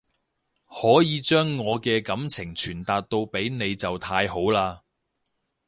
[0.65, 4.79] 可以將我嘅感情傳達到俾你就太好喇